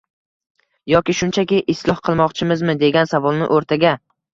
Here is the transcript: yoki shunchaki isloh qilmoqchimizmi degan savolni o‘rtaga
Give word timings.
yoki 0.93 1.15
shunchaki 1.19 1.61
isloh 1.75 2.03
qilmoqchimizmi 2.11 2.79
degan 2.87 3.15
savolni 3.17 3.57
o‘rtaga 3.61 3.99